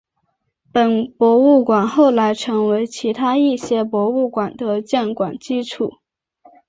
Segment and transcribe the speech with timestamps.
[0.71, 5.99] 本博物馆后来成为其他一些博物馆的建馆基础。